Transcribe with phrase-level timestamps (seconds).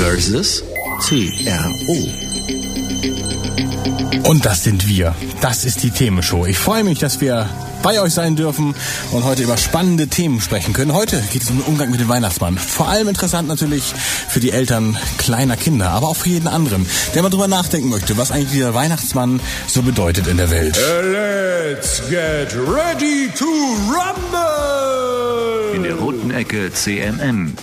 [0.00, 0.64] versus
[0.98, 1.96] CRO.
[4.30, 5.14] Und das sind wir.
[5.42, 6.46] Das ist die Themenshow.
[6.46, 7.46] Ich freue mich, dass wir
[7.82, 8.74] bei euch sein dürfen
[9.12, 10.94] und heute über spannende Themen sprechen können.
[10.94, 12.56] Heute geht es um den Umgang mit dem Weihnachtsmann.
[12.56, 13.92] Vor allem interessant natürlich
[14.28, 18.16] für die Eltern kleiner Kinder, aber auch für jeden anderen, der mal drüber nachdenken möchte,
[18.16, 20.80] was eigentlich dieser Weihnachtsmann so bedeutet in der Welt.
[21.02, 23.44] Let's get ready to
[23.90, 25.74] rumble.
[25.74, 27.54] In der roten Ecke CMM.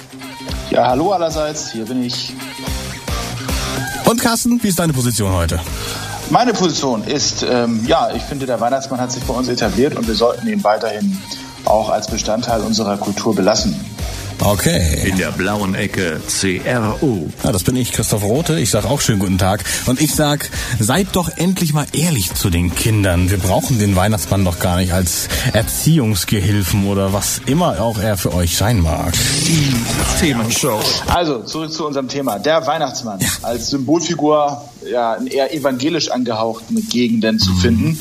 [0.77, 2.35] Ja, hallo allerseits, hier bin ich.
[4.05, 5.59] Und Carsten, wie ist deine Position heute?
[6.29, 10.07] Meine Position ist, ähm, ja, ich finde, der Weihnachtsmann hat sich bei uns etabliert und
[10.07, 11.19] wir sollten ihn weiterhin
[11.65, 13.75] auch als Bestandteil unserer Kultur belassen.
[14.39, 15.07] Okay.
[15.07, 17.29] In der blauen Ecke CRO.
[17.43, 18.59] Ja, das bin ich, Christoph Rote.
[18.59, 19.63] Ich sag auch schönen guten Tag.
[19.87, 20.49] Und ich sag,
[20.79, 23.29] seid doch endlich mal ehrlich zu den Kindern.
[23.29, 28.33] Wir brauchen den Weihnachtsmann doch gar nicht als Erziehungsgehilfen oder was immer auch er für
[28.33, 29.13] euch sein mag.
[29.45, 29.75] Die
[30.19, 30.79] Themenshow.
[31.13, 32.39] Also, zurück zu unserem Thema.
[32.39, 37.97] Der Weihnachtsmann als Symbolfigur ja, in eher evangelisch angehauchten Gegenden zu finden.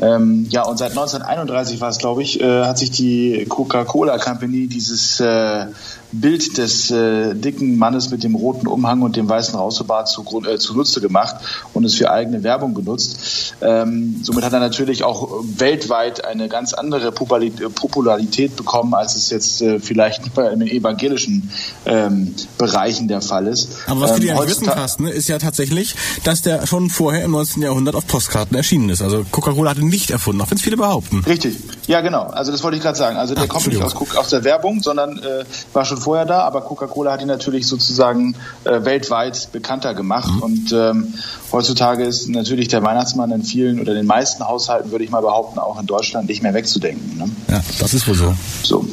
[0.00, 4.66] Ähm, ja, und seit 1931 war es, glaube ich, äh, hat sich die Coca-Cola Company
[4.66, 5.66] dieses äh,
[6.12, 10.58] Bild des äh, dicken Mannes mit dem roten Umhang und dem weißen Rausebart zu, äh,
[10.58, 11.36] zunutze gemacht
[11.72, 13.54] und es für eigene Werbung genutzt.
[13.62, 19.62] Ähm, somit hat er natürlich auch weltweit eine ganz andere Popularität bekommen, als es jetzt
[19.62, 21.50] äh, vielleicht in den evangelischen
[21.86, 23.70] ähm, Bereichen der Fall ist.
[23.86, 27.30] Aber was wir ähm, ja wissen, Carsten, ist ja tatsächlich, dass der schon vorher im
[27.30, 27.62] 19.
[27.62, 29.00] Jahrhundert auf Postkarten erschienen ist.
[29.00, 31.24] Also Coca-Cola hat ihn nicht erfunden, auch wenn es viele behaupten.
[31.26, 32.24] Richtig, ja genau.
[32.24, 33.16] Also das wollte ich gerade sagen.
[33.16, 36.42] Also der Ach, kommt nicht aus, aus der Werbung, sondern äh, war schon vorher da,
[36.42, 40.30] aber Coca-Cola hat ihn natürlich sozusagen äh, weltweit bekannter gemacht.
[40.34, 40.42] Mhm.
[40.42, 41.14] Und ähm,
[41.50, 45.58] heutzutage ist natürlich der Weihnachtsmann in vielen oder den meisten Haushalten, würde ich mal behaupten,
[45.58, 47.18] auch in Deutschland nicht mehr wegzudenken.
[47.18, 47.30] Ne?
[47.48, 48.34] Ja, das ist wohl so.
[48.62, 48.86] So.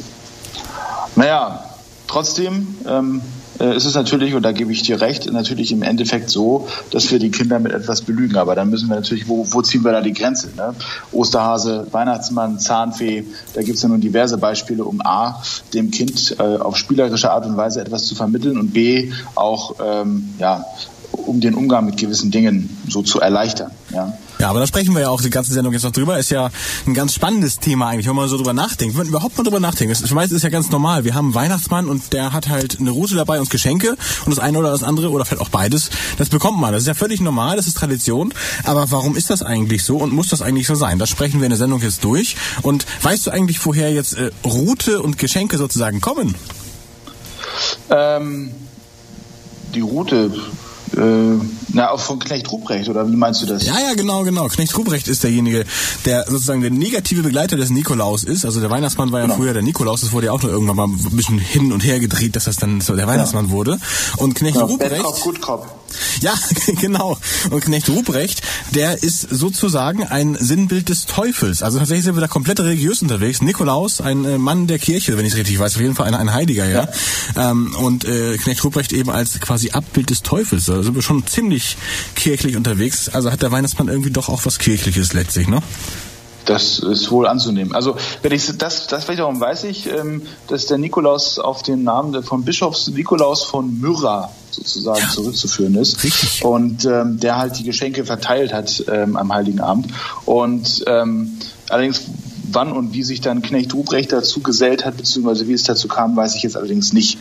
[1.16, 1.64] Naja,
[2.06, 3.20] trotzdem ähm,
[3.60, 7.10] äh, ist es natürlich, und da gebe ich dir recht, natürlich im Endeffekt so, dass
[7.10, 8.36] wir die Kinder mit etwas belügen.
[8.36, 10.48] Aber dann müssen wir natürlich, wo, wo ziehen wir da die Grenze?
[10.56, 10.74] Ne?
[11.12, 15.42] Osterhase, Weihnachtsmann, Zahnfee, da gibt es ja nun diverse Beispiele, um A,
[15.74, 20.30] dem Kind äh, auf spielerische Art und Weise etwas zu vermitteln und B, auch ähm,
[20.38, 20.64] ja,
[21.12, 23.70] um den Umgang mit gewissen Dingen so zu erleichtern.
[23.92, 24.14] Ja.
[24.40, 26.18] Ja, aber da sprechen wir ja auch die ganze Sendung jetzt noch drüber.
[26.18, 26.50] Ist ja
[26.86, 28.94] ein ganz spannendes Thema eigentlich, wenn man so drüber nachdenkt.
[28.94, 30.00] Wenn man überhaupt mal drüber nachdenkt.
[30.02, 31.04] Ich weiß, das ist ja ganz normal.
[31.04, 34.38] Wir haben einen Weihnachtsmann und der hat halt eine Route dabei und Geschenke und das
[34.38, 35.90] eine oder das andere oder vielleicht auch beides.
[36.16, 36.72] Das bekommt man.
[36.72, 38.32] Das ist ja völlig normal, das ist Tradition.
[38.64, 40.98] Aber warum ist das eigentlich so und muss das eigentlich so sein?
[40.98, 42.34] Das sprechen wir in der Sendung jetzt durch.
[42.62, 46.34] Und weißt du eigentlich, woher jetzt äh, Route und Geschenke sozusagen kommen?
[47.90, 48.52] Ähm,
[49.74, 50.32] die Route,
[50.96, 53.64] äh, na, auch von Knecht Ruprecht, oder wie meinst du das?
[53.66, 54.48] Ja, ja, genau, genau.
[54.48, 55.64] Knecht Ruprecht ist derjenige,
[56.04, 58.44] der sozusagen der negative Begleiter des Nikolaus ist.
[58.44, 59.36] Also der Weihnachtsmann war ja Genau.
[59.36, 60.00] früher der Nikolaus.
[60.00, 62.56] Das wurde ja auch nur irgendwann mal ein bisschen hin und her gedreht, dass das
[62.56, 63.78] dann so der Weihnachtsmann wurde.
[64.16, 64.90] Und Knecht Ja, Ruprecht...
[64.90, 65.76] Bad Cop, Good Cop.
[66.20, 66.34] Ja,
[66.80, 67.18] genau.
[67.50, 68.42] Und Knecht Ruprecht,
[68.74, 71.62] der ist sozusagen ein Sinnbild des Teufels.
[71.62, 73.42] Also tatsächlich sind wir da komplett religiös unterwegs.
[73.42, 76.14] Nikolaus, ein äh, Mann der Kirche, wenn ich es richtig weiß, auf jeden Fall ein,
[76.14, 76.88] ein Heiliger, ja.
[77.36, 80.66] Ähm, und äh, Knecht Ruprecht eben als quasi Abbild des Teufels.
[80.66, 81.59] Da sind wir schon ziemlich
[82.14, 83.08] kirchlich unterwegs.
[83.08, 85.62] Also hat der Weihnachtsmann irgendwie doch auch was Kirchliches letztlich, ne?
[86.46, 87.74] Das ist wohl anzunehmen.
[87.74, 92.22] Also wenn ich das, das wiederum weiß ich, ähm, dass der Nikolaus auf den Namen
[92.22, 96.02] von Bischofs Nikolaus von Myra sozusagen zurückzuführen ist.
[96.02, 96.44] Richtig.
[96.44, 99.88] Und ähm, der halt die Geschenke verteilt hat ähm, am Heiligen Abend.
[100.24, 101.38] Und ähm,
[101.68, 102.02] allerdings
[102.54, 106.16] wann und wie sich dann Knecht Ruprecht dazu gesellt hat, beziehungsweise wie es dazu kam,
[106.16, 107.18] weiß ich jetzt allerdings nicht.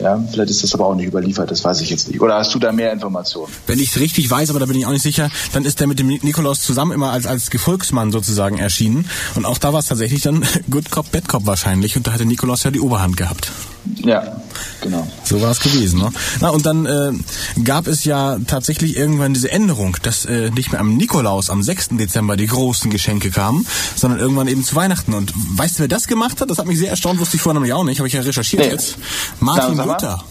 [0.00, 2.20] Ja, vielleicht ist das aber auch nicht überliefert, das weiß ich jetzt nicht.
[2.20, 3.52] Oder hast du da mehr Informationen?
[3.66, 5.86] Wenn ich es richtig weiß, aber da bin ich auch nicht sicher, dann ist der
[5.86, 9.06] mit dem Nikolaus zusammen immer als, als Gefolgsmann sozusagen erschienen.
[9.34, 11.96] Und auch da war es tatsächlich dann Good Cop, Bad Cop wahrscheinlich.
[11.96, 13.50] Und da hat der Nikolaus ja die Oberhand gehabt.
[13.96, 14.40] Ja,
[14.80, 15.06] genau.
[15.24, 16.00] So war es gewesen.
[16.00, 16.10] Ne?
[16.40, 17.12] Na, und dann äh,
[17.62, 21.90] gab es ja tatsächlich irgendwann diese Änderung, dass äh, nicht mehr am Nikolaus am 6.
[21.92, 23.66] Dezember die großen Geschenke kamen,
[23.96, 25.14] sondern irgendwann eben zu Weihnachten.
[25.14, 26.50] Und weißt du, wer das gemacht hat?
[26.50, 28.62] Das hat mich sehr erstaunt, wusste ich vorher nämlich auch nicht, habe ich ja recherchiert
[28.62, 28.70] Nee.
[28.70, 28.96] jetzt.
[29.40, 29.76] Martin.
[29.76, 30.24] Luther.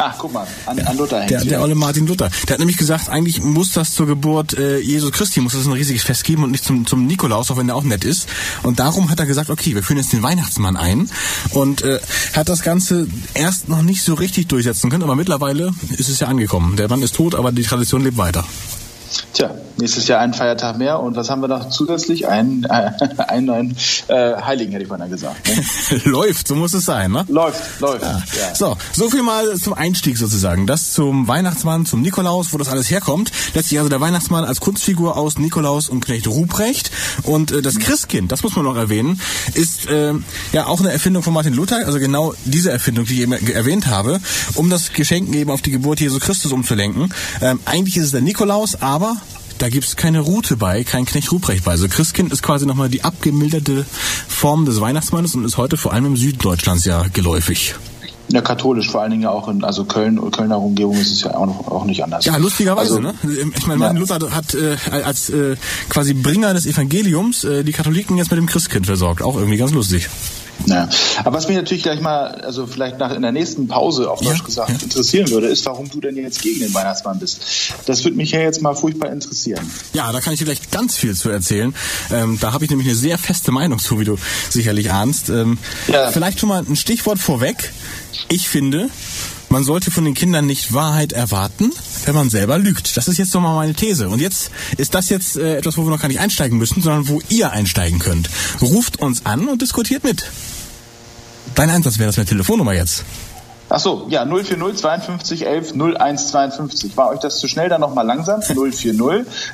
[0.00, 2.30] Ach, guck mal, an, an Luther hängt Der, der olle Martin Luther.
[2.46, 5.72] Der hat nämlich gesagt, eigentlich muss das zur Geburt äh, Jesu Christi, muss es ein
[5.72, 8.28] riesiges Fest geben und nicht zum, zum Nikolaus, auch wenn der auch nett ist.
[8.62, 11.10] Und darum hat er gesagt, okay, wir führen jetzt den Weihnachtsmann ein
[11.50, 11.98] und äh,
[12.32, 16.28] hat das Ganze erst noch nicht so richtig durchsetzen können, aber mittlerweile ist es ja
[16.28, 16.76] angekommen.
[16.76, 18.44] Der Mann ist tot, aber die Tradition lebt weiter.
[19.32, 22.28] Tja, nächstes Jahr ein Feiertag mehr und was haben wir noch zusätzlich?
[22.28, 22.90] Einen, äh,
[23.28, 23.76] einen neuen
[24.08, 25.48] äh, Heiligen, hätte ich mal gesagt.
[25.48, 26.00] Ne?
[26.10, 27.24] läuft, so muss es sein, ne?
[27.28, 28.02] Läuft, läuft.
[28.02, 28.22] Ja.
[28.38, 28.54] Ja.
[28.54, 30.66] So, so viel mal zum Einstieg sozusagen.
[30.66, 33.30] Das zum Weihnachtsmann, zum Nikolaus, wo das alles herkommt.
[33.54, 36.90] Letztlich also der Weihnachtsmann als Kunstfigur aus Nikolaus und Knecht Ruprecht.
[37.22, 39.20] Und äh, das Christkind, das muss man noch erwähnen,
[39.54, 40.14] ist äh,
[40.52, 43.86] ja auch eine Erfindung von Martin Luther, also genau diese Erfindung, die ich eben erwähnt
[43.86, 44.20] habe,
[44.54, 47.14] um das Geschenk eben auf die Geburt Jesu Christus umzulenken.
[47.40, 48.97] Ähm, eigentlich ist es der Nikolaus, aber
[49.58, 51.72] da gibt's keine Route bei, kein Knecht Ruprecht bei.
[51.72, 53.84] Also Christkind ist quasi nochmal die abgemilderte
[54.28, 57.74] Form des Weihnachtsmannes und ist heute vor allem im Süden Deutschlands ja geläufig.
[58.30, 61.34] Ja, katholisch, vor allen Dingen ja auch in also Köln, Kölner Umgebung ist es ja
[61.34, 62.26] auch, noch, auch nicht anders.
[62.26, 63.14] Ja, lustigerweise, also, ne?
[63.56, 64.16] Ich meine, Martin Ja.
[64.18, 65.56] Luther hat äh, als äh,
[65.88, 69.22] quasi Bringer des Evangeliums äh, die Katholiken jetzt mit dem Christkind versorgt.
[69.22, 70.08] Auch irgendwie ganz lustig.
[70.66, 70.88] Ja.
[71.24, 74.38] Aber was mich natürlich gleich mal, also vielleicht nach in der nächsten Pause auf Deutsch
[74.40, 74.76] Ja, gesagt ja.
[74.82, 77.40] interessieren würde, ist, warum du denn jetzt gegen den Weihnachtsmann bist.
[77.86, 79.70] Das würde mich ja jetzt mal furchtbar interessieren.
[79.94, 81.74] Ja, da kann ich dir gleich ganz viel zu erzählen.
[82.10, 84.16] Ähm, da habe ich nämlich eine sehr feste Meinung zu, wie du
[84.50, 85.28] sicherlich ahnst.
[85.30, 86.10] Ähm, Ja.
[86.10, 87.72] Vielleicht schon mal ein Stichwort vorweg.
[88.28, 88.90] Ich finde,
[89.48, 91.72] man sollte von den Kindern nicht Wahrheit erwarten,
[92.04, 92.96] wenn man selber lügt.
[92.96, 94.08] Das ist jetzt nochmal meine These.
[94.08, 97.08] Und jetzt ist das jetzt äh, etwas, wo wir noch gar nicht einsteigen müssen, sondern
[97.08, 98.28] wo ihr einsteigen könnt.
[98.60, 100.24] Ruft uns an und diskutiert mit.
[101.58, 103.04] Dein Einsatz wäre das mit Telefonnummer jetzt.
[103.70, 106.96] Ach so, ja, 040 52 11 01 52.
[106.96, 108.40] War euch das zu schnell, dann nochmal langsam?
[108.42, 108.96] 040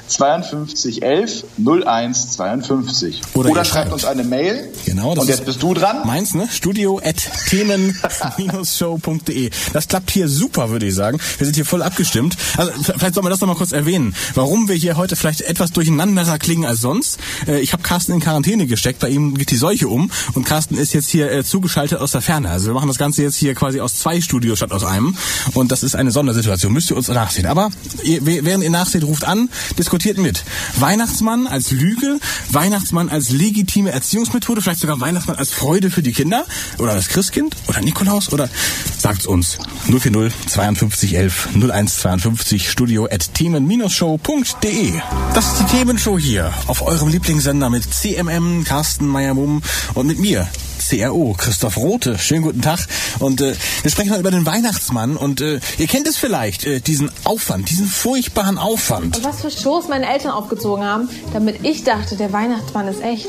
[0.09, 3.21] 52 11 01 52.
[3.35, 3.93] Oder Oder, schreibt schreibt.
[3.93, 4.71] uns eine Mail.
[4.87, 6.07] Genau, das Und jetzt ist- bist du dran.
[6.07, 6.49] Meins, ne?
[6.51, 7.17] Studio at
[7.49, 9.51] themen-show.de.
[9.73, 11.19] Das klappt hier super, würde ich sagen.
[11.39, 12.37] Wir sind hier voll abgestimmt.
[12.57, 15.73] Also vielleicht soll man das noch mal kurz erwähnen, warum wir hier heute vielleicht etwas
[15.73, 17.19] durcheinanderer klingen als sonst.
[17.49, 20.77] Äh, ich habe Carsten in Quarantäne gesteckt, bei ihm geht die Seuche um und Carsten
[20.77, 22.51] ist jetzt hier äh, zugeschaltet aus der Ferne.
[22.51, 25.17] Also wir machen das Ganze jetzt hier quasi aus zwei Studios statt aus einem
[25.55, 26.75] und das ist eine Sondersituation.
[26.75, 27.47] Müsst ihr uns nachsehen.
[27.47, 27.71] Aber
[28.03, 29.49] ihr, während ihr nachseht, ruft an,
[29.79, 30.45] diskutiert mit.
[30.79, 32.19] Weihnachtsmann als Lüge,
[32.51, 36.45] Weihnachtsmann als legitime Erziehungsmethode, vielleicht sogar Weihnachtsmann als Freude für die Kinder
[36.77, 38.51] oder das Christkind oder Nikolaus oder
[38.99, 39.57] sagt's uns
[39.89, 45.01] 040 52 11 01 52 studio at themen-show.de.
[45.33, 49.63] Das ist die Themenshow hier auf eurem Lieblingssender mit CMM, Carsten Meyer-Mumm
[49.95, 50.47] und mit mir.
[50.89, 52.19] CRO, Christoph Rote.
[52.19, 52.81] Schönen guten Tag.
[53.19, 55.17] Und äh, wir sprechen heute über den Weihnachtsmann.
[55.17, 59.17] Und äh, ihr kennt es vielleicht, äh, diesen Aufwand, diesen furchtbaren Aufwand.
[59.17, 63.29] Und was für Shows meine Eltern aufgezogen haben, damit ich dachte, der Weihnachtsmann ist echt.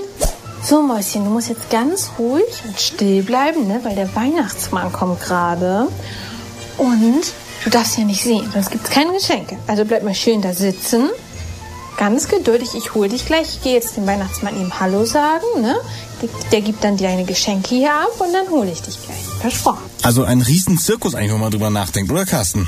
[0.63, 3.79] So, Mäuschen, du musst jetzt ganz ruhig und still bleiben, ne?
[3.83, 5.87] weil der Weihnachtsmann kommt gerade.
[6.77, 7.23] Und
[7.63, 9.57] du darfst ja nicht sehen, sonst gibt es keine Geschenke.
[9.67, 11.09] Also bleib mal schön da sitzen.
[11.97, 13.47] Ganz geduldig, ich hol dich gleich.
[13.55, 15.75] Ich gehe jetzt dem Weihnachtsmann ihm Hallo sagen, ne?
[16.51, 19.23] Der, gibt dann deine Geschenke hier ab und dann hole ich dich gleich.
[19.41, 19.83] Versprochen.
[20.03, 22.67] Also ein riesen Zirkus eigentlich, wenn man drüber nachdenkt, oder Carsten?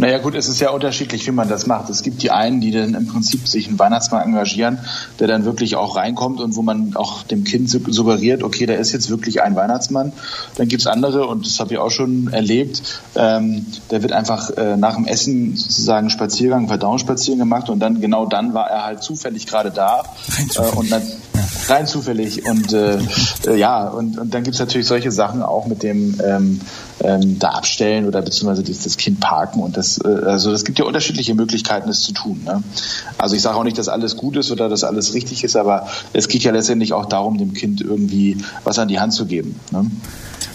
[0.00, 1.90] Naja gut, es ist ja unterschiedlich, wie man das macht.
[1.90, 4.78] Es gibt die einen, die dann im Prinzip sich einen Weihnachtsmann engagieren,
[5.18, 8.74] der dann wirklich auch reinkommt und wo man auch dem Kind sug- suggeriert, okay, da
[8.74, 10.12] ist jetzt wirklich ein Weihnachtsmann.
[10.54, 12.80] Dann gibt's andere, und das habe ich auch schon erlebt,
[13.16, 18.24] ähm, der wird einfach äh, nach dem Essen sozusagen Spaziergang, Verdauungsspaziergang gemacht und dann genau
[18.24, 20.04] dann war er halt zufällig gerade da.
[20.54, 21.02] Äh, und dann,
[21.68, 22.44] rein zufällig.
[22.44, 22.98] Und äh,
[23.46, 26.60] äh, ja, und, und dann gibt's natürlich solche Sachen auch mit dem ähm,
[27.00, 30.78] ähm, da abstellen oder beziehungsweise das, das Kind parken und das, äh, also es gibt
[30.78, 32.42] ja unterschiedliche Möglichkeiten, es zu tun.
[32.44, 32.62] Ne?
[33.18, 35.88] Also ich sage auch nicht, dass alles gut ist oder dass alles richtig ist, aber
[36.12, 39.58] es geht ja letztendlich auch darum, dem Kind irgendwie was an die Hand zu geben.
[39.70, 39.90] Ne?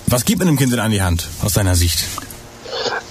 [0.07, 2.03] Was gibt man dem Kind denn an die Hand, aus deiner Sicht?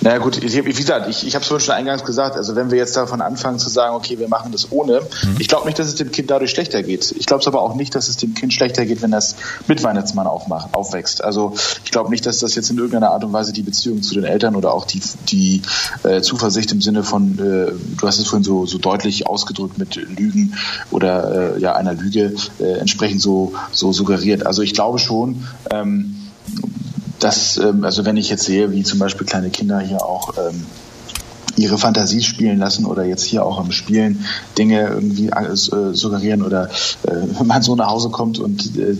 [0.01, 2.71] Naja gut, ich, wie gesagt, ich, ich habe es vorhin schon eingangs gesagt, also wenn
[2.71, 5.01] wir jetzt davon anfangen zu sagen, okay, wir machen das ohne,
[5.39, 7.15] ich glaube nicht, dass es dem Kind dadurch schlechter geht.
[7.17, 9.37] Ich glaube es aber auch nicht, dass es dem Kind schlechter geht, wenn das
[9.69, 11.23] mit Weihnachtsmann aufmacht, aufwächst.
[11.23, 11.55] Also
[11.85, 14.25] ich glaube nicht, dass das jetzt in irgendeiner Art und Weise die Beziehung zu den
[14.25, 15.63] Eltern oder auch die, die
[16.03, 19.95] äh, Zuversicht im Sinne von, äh, du hast es vorhin so, so deutlich ausgedrückt mit
[19.95, 20.55] Lügen
[20.91, 24.47] oder äh, ja einer Lüge äh, entsprechend so, so suggeriert.
[24.47, 26.22] Also ich glaube schon, ähm,
[27.23, 30.67] dass, ähm, also wenn ich jetzt sehe, wie zum Beispiel kleine Kinder hier auch ähm,
[31.63, 34.25] ihre Fantasie spielen lassen oder jetzt hier auch am Spielen
[34.59, 36.69] Dinge irgendwie äh, suggerieren oder
[37.05, 38.91] äh, wenn mein Sohn nach Hause kommt und äh,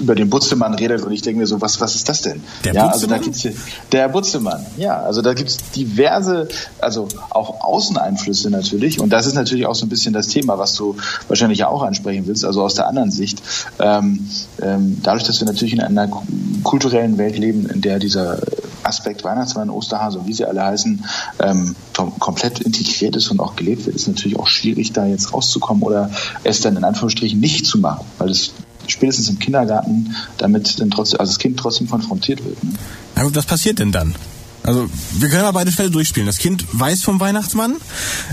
[0.00, 2.42] über, den Butzemann redet und ich denke mir so, was, was ist das denn?
[2.64, 3.54] Der ja, also da gibt's hier,
[3.92, 6.48] der Butzemann, ja, also da gibt's diverse,
[6.80, 10.74] also auch Außeneinflüsse natürlich und das ist natürlich auch so ein bisschen das Thema, was
[10.74, 10.96] du
[11.28, 13.42] wahrscheinlich ja auch ansprechen willst, also aus der anderen Sicht.
[13.78, 14.28] Ähm,
[14.60, 16.22] ähm, dadurch, dass wir natürlich in einer ku-
[16.62, 18.38] kulturellen Welt leben, in der dieser
[18.82, 21.04] Aspekt Weihnachtsmann, Osterhase wie sie alle heißen,
[21.40, 25.82] ähm, komplett integriert ist und auch gelebt wird, ist natürlich auch schwierig, da jetzt rauszukommen
[25.82, 26.10] oder
[26.42, 28.52] es dann in Anführungsstrichen nicht zu machen, weil es
[28.86, 32.62] spätestens im Kindergarten damit dann trotzdem, also das Kind trotzdem konfrontiert wird.
[32.62, 32.72] Ne?
[33.16, 34.14] Na gut, was passiert denn dann?
[34.62, 36.26] Also wir können mal beide Fälle durchspielen.
[36.26, 37.76] Das Kind weiß vom Weihnachtsmann,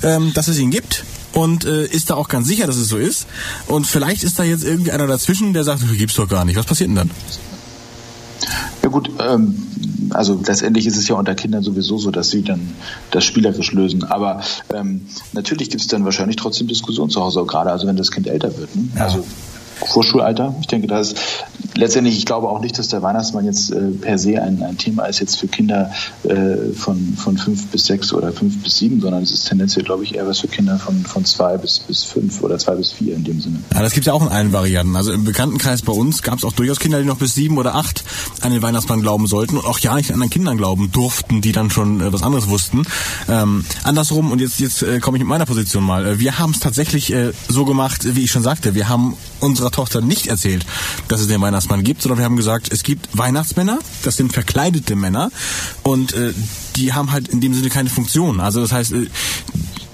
[0.02, 1.04] ähm, dass es ihn gibt
[1.34, 3.28] und äh, ist da auch ganz sicher, dass es so ist.
[3.68, 6.56] Und vielleicht ist da jetzt irgendwie einer dazwischen, der sagt, gibt's doch gar nicht.
[6.56, 7.12] Was passiert denn dann?
[8.92, 9.56] Gut, ähm,
[10.12, 12.60] also letztendlich ist es ja unter Kindern sowieso so, dass sie dann
[13.12, 14.04] das spielerisch lösen.
[14.04, 14.42] Aber
[14.74, 18.28] ähm, natürlich gibt es dann wahrscheinlich trotzdem Diskussionen zu Hause, gerade also wenn das Kind
[18.28, 18.76] älter wird.
[18.76, 18.90] Ne?
[18.96, 19.06] Ja.
[19.06, 19.24] Also
[19.86, 20.56] Vorschulalter.
[20.62, 21.20] Ich denke, das ist
[21.82, 25.06] letztendlich, ich glaube auch nicht, dass der Weihnachtsmann jetzt äh, per se ein, ein Thema
[25.06, 25.92] ist jetzt für Kinder
[26.24, 30.04] äh, von, von fünf bis sechs oder fünf bis sieben, sondern es ist tendenziell, glaube
[30.04, 33.16] ich, eher was für Kinder von, von zwei bis, bis fünf oder zwei bis vier
[33.16, 33.60] in dem Sinne.
[33.74, 34.96] Ja, das gibt es ja auch in allen Varianten.
[34.96, 37.76] Also im Bekanntenkreis bei uns gab es auch durchaus Kinder, die noch bis sieben oder
[37.76, 38.04] acht
[38.42, 41.52] an den Weihnachtsmann glauben sollten und auch ja nicht an anderen Kindern glauben durften, die
[41.52, 42.84] dann schon äh, was anderes wussten.
[43.28, 46.06] Ähm, andersrum, und jetzt, jetzt äh, komme ich mit meiner Position mal.
[46.06, 48.76] Äh, wir haben es tatsächlich äh, so gemacht, wie ich schon sagte.
[48.76, 50.66] Wir haben unserer Tochter nicht erzählt,
[51.08, 54.96] dass es den Weihnachtsmann gibt, sondern wir haben gesagt, es gibt Weihnachtsmänner, das sind verkleidete
[54.96, 55.32] Männer
[55.84, 56.34] und äh,
[56.76, 58.40] die haben halt in dem Sinne keine Funktion.
[58.40, 59.08] Also das heißt, äh,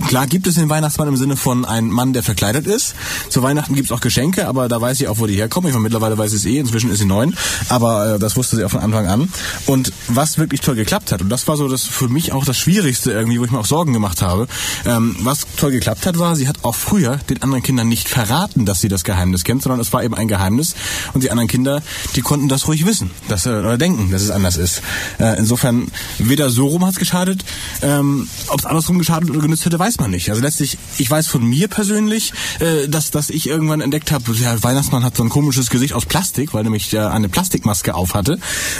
[0.08, 2.96] Klar gibt es den Weihnachtsmann im Sinne von einem Mann, der verkleidet ist.
[3.28, 5.68] Zu Weihnachten gibt es auch Geschenke, aber da weiß ich auch, wo die herkommen.
[5.68, 7.36] Ich meine, mittlerweile weiß ich es eh, inzwischen ist sie neun,
[7.68, 9.30] aber äh, das wusste sie auch von Anfang an.
[9.66, 12.58] Und was wirklich toll geklappt hat, und das war so das für mich auch das
[12.58, 14.48] Schwierigste irgendwie, wo ich mir auch Sorgen gemacht habe,
[14.86, 18.66] ähm, was toll geklappt hat, war, sie hat auch früher den anderen Kindern nicht verraten,
[18.66, 20.76] dass sie das Geheimnis kennt, sondern es war eben ein Geheimnis
[21.16, 21.84] und die anderen Kinder,
[22.16, 24.82] die konnten das ruhig wissen, dass, äh, oder denken, dass es anders ist.
[25.20, 27.44] Äh, insofern, weder so rum hat es geschadet,
[27.82, 30.30] ähm, ob es andersrum geschadet oder genützt hätte, weiß man nicht.
[30.30, 34.62] Also letztlich, ich weiß von mir persönlich, äh, dass, dass ich irgendwann entdeckt habe, ja,
[34.64, 38.40] Weihnachtsmann hat so ein komisches Gesicht aus Plastik, weil nämlich äh, eine Plastikmaske auf hatte.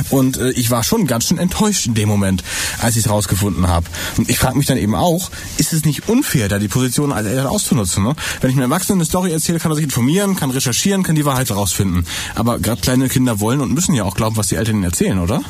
[0.10, 2.44] Und äh, ich war schon ganz schön enttäuscht in dem Moment,
[2.80, 3.88] als ich es rausgefunden habe.
[4.18, 7.28] Und ich frage mich dann eben auch, ist es nicht unfair, da die Position als
[7.28, 8.04] Eltern auszunutzen?
[8.04, 8.16] Ne?
[8.42, 11.26] Wenn ich mir Erwachsenen eine Story erzähle, kann er sich informieren, kann recherchieren, kann die
[11.26, 12.06] Wahrheit herausfinden.
[12.36, 15.20] Aber gerade kleine Kinder wollen und müssen ja auch glauben, was die Eltern ihnen erzählen,
[15.20, 15.42] oder?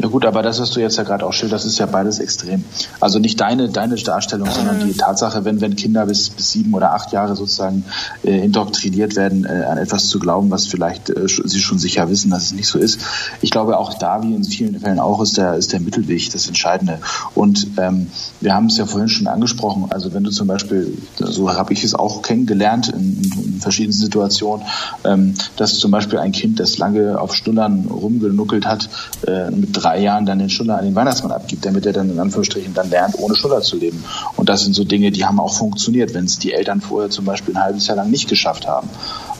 [0.00, 2.64] Ja gut, aber das, was du jetzt ja gerade auch schilderst, ist ja beides extrem.
[3.00, 6.92] Also nicht deine, deine Darstellung, sondern die Tatsache, wenn, wenn Kinder bis, bis sieben oder
[6.92, 7.84] acht Jahre sozusagen
[8.22, 12.30] äh, indoktriniert werden, äh, an etwas zu glauben, was vielleicht äh, sie schon sicher wissen,
[12.30, 13.00] dass es nicht so ist.
[13.40, 16.46] Ich glaube, auch da, wie in vielen Fällen auch, ist der, ist der Mittelweg das
[16.46, 17.00] Entscheidende.
[17.34, 18.08] Und ähm,
[18.40, 21.82] wir haben es ja vorhin schon angesprochen, also wenn du zum Beispiel, so habe ich
[21.82, 24.64] es auch kennengelernt in, in verschiedenen Situationen,
[25.04, 28.88] ähm, dass zum Beispiel ein Kind, das lange auf Stullern rumgenuckelt hat,
[29.26, 32.10] äh, mit drei drei Jahren dann den Schuller an den Weihnachtsmann abgibt, damit er dann
[32.10, 34.04] in Anführungsstrichen dann lernt, ohne Schuller zu leben.
[34.36, 37.24] Und das sind so Dinge, die haben auch funktioniert, wenn es die Eltern vorher zum
[37.24, 38.88] Beispiel ein halbes Jahr lang nicht geschafft haben.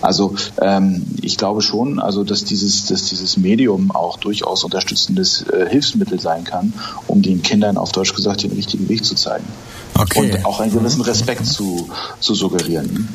[0.01, 5.69] Also ähm, ich glaube schon, also dass dieses, dass dieses Medium auch durchaus unterstützendes äh,
[5.69, 6.73] Hilfsmittel sein kann,
[7.07, 9.45] um den Kindern auf Deutsch gesagt den richtigen Weg zu zeigen.
[9.99, 10.33] Okay.
[10.33, 11.89] Und auch einen gewissen Respekt zu,
[12.21, 13.09] zu suggerieren.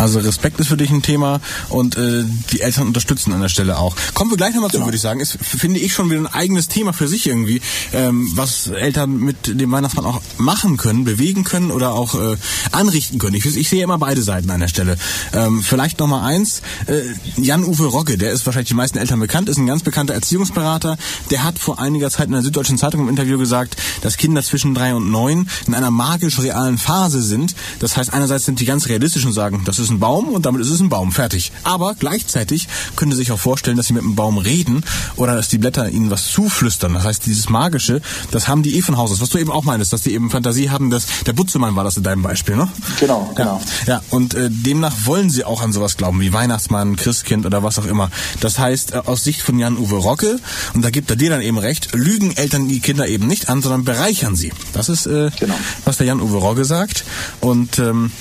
[0.00, 3.76] Also Respekt ist für dich ein Thema und äh, die Eltern unterstützen an der Stelle
[3.76, 3.94] auch.
[4.14, 4.84] Kommen wir gleich nochmal zu, ja.
[4.84, 5.20] würde ich sagen.
[5.20, 7.60] Ist, finde ich schon wieder ein eigenes Thema für sich irgendwie,
[7.92, 12.38] ähm, was Eltern mit dem Weihnachtsmann auch machen können, bewegen können oder auch äh,
[12.72, 13.34] anrichten können.
[13.34, 14.96] Ich, ich sehe immer beide Seiten an der Stelle.
[15.34, 17.02] Ähm, vielleicht nochmal eins, äh,
[17.36, 20.96] Jan-Uwe Rogge, der ist wahrscheinlich den meisten Eltern bekannt, ist ein ganz bekannter Erziehungsberater.
[21.30, 24.74] Der hat vor einiger Zeit in der Süddeutschen Zeitung im Interview gesagt, dass Kinder zwischen
[24.74, 27.54] drei und neun in einer magisch realen Phase sind.
[27.80, 30.46] Das heißt, einerseits sind die ganz realistisch und sagen, das ist ist ein Baum und
[30.46, 31.12] damit ist es ein Baum.
[31.12, 31.52] Fertig.
[31.64, 34.84] Aber gleichzeitig können Sie sich auch vorstellen, dass Sie mit einem Baum reden
[35.16, 36.94] oder dass die Blätter Ihnen was zuflüstern.
[36.94, 39.20] Das heißt, dieses Magische, das haben die eh von Haus aus.
[39.20, 41.96] Was du eben auch meinst, dass die eben Fantasie haben, dass der Butzemann war das
[41.96, 42.68] in deinem Beispiel, ne?
[43.00, 43.60] Genau, genau.
[43.86, 44.02] Ja, ja.
[44.10, 47.86] und äh, demnach wollen Sie auch an sowas glauben, wie Weihnachtsmann, Christkind oder was auch
[47.86, 48.10] immer.
[48.40, 50.38] Das heißt, äh, aus Sicht von Jan-Uwe Rocke,
[50.74, 53.62] und da gibt er dir dann eben recht, lügen Eltern die Kinder eben nicht an,
[53.62, 54.52] sondern bereichern sie.
[54.72, 55.54] Das ist, äh, genau.
[55.84, 57.04] was der Jan-Uwe Rogge sagt.
[57.40, 58.12] Und ähm,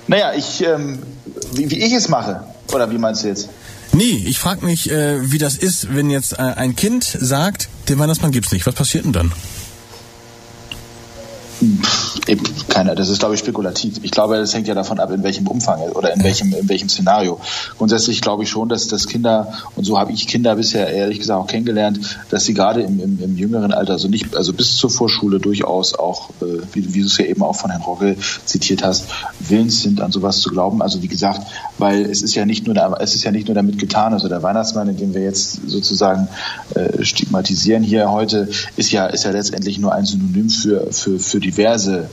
[0.07, 1.03] Naja, ich, ähm,
[1.53, 2.43] wie, wie ich es mache.
[2.73, 3.49] Oder wie meinst du jetzt?
[3.93, 7.97] Nee, ich frage mich, äh, wie das ist, wenn jetzt äh, ein Kind sagt, den
[7.97, 8.65] Weihnachtsmann gibt's nicht.
[8.65, 9.31] Was passiert denn dann?
[12.27, 13.99] Eben, Keiner, das ist glaube ich spekulativ.
[14.03, 16.89] Ich glaube, das hängt ja davon ab, in welchem Umfang oder in welchem, in welchem
[16.89, 17.39] Szenario.
[17.77, 21.39] Grundsätzlich glaube ich schon, dass, dass Kinder, und so habe ich Kinder bisher ehrlich gesagt
[21.39, 21.99] auch kennengelernt,
[22.29, 25.97] dass sie gerade im, im, im jüngeren Alter, also nicht, also bis zur Vorschule durchaus
[25.97, 29.05] auch, äh, wie, wie du es ja eben auch von Herrn Rocke zitiert hast,
[29.39, 30.81] willens sind, an sowas zu glauben.
[30.81, 31.41] Also wie gesagt,
[31.77, 34.43] weil es ist ja nicht nur, es ist ja nicht nur damit getan, also der
[34.43, 36.27] Weihnachtsmann, in dem wir jetzt sozusagen
[36.75, 41.39] äh, stigmatisieren hier heute, ist ja, ist ja letztendlich nur ein Synonym für, für, für
[41.39, 42.08] diverse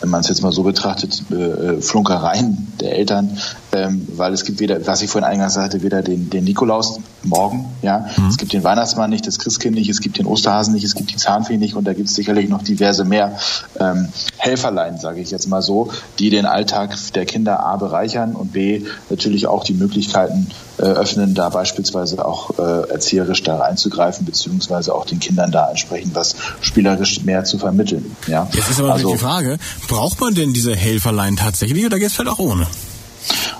[0.00, 3.38] wenn man es jetzt mal so betrachtet, äh, Flunkereien der Eltern,
[3.76, 7.66] ähm, weil es gibt weder, was ich vorhin eingangs sagte, weder den, den Nikolaus morgen,
[7.82, 8.28] ja, mhm.
[8.28, 11.10] es gibt den Weihnachtsmann nicht, das Christkind nicht, es gibt den Osterhasen nicht, es gibt
[11.10, 13.38] die Zahnfee nicht und da gibt es sicherlich noch diverse mehr
[13.78, 18.52] ähm, Helferlein, sage ich jetzt mal so, die den Alltag der Kinder A bereichern und
[18.52, 24.94] B natürlich auch die Möglichkeiten äh, öffnen, da beispielsweise auch äh, erzieherisch da reinzugreifen, beziehungsweise
[24.94, 28.16] auch den Kindern da entsprechend was spielerisch mehr zu vermitteln.
[28.26, 28.48] Ja.
[28.52, 32.14] Jetzt ist aber also, die Frage, braucht man denn diese Helferlein tatsächlich oder geht es
[32.14, 32.66] vielleicht auch ohne?